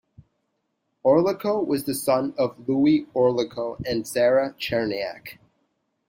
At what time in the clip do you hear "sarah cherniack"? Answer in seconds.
4.07-5.37